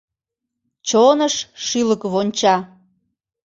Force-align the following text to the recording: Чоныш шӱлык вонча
Чоныш 0.87 1.35
шӱлык 1.65 2.01
вонча 2.13 2.55